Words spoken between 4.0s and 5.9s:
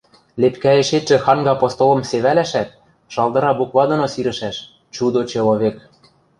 сирӹшӓш: «Чудо-человек».